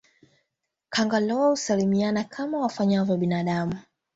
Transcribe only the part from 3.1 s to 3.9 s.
binadamu